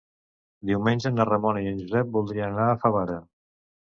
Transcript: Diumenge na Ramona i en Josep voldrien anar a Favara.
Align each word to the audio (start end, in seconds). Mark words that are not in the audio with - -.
Diumenge 0.69 1.11
na 1.17 1.27
Ramona 1.29 1.61
i 1.65 1.69
en 1.73 1.77
Josep 1.83 2.09
voldrien 2.17 2.49
anar 2.57 2.67
a 2.71 2.79
Favara. 2.87 3.21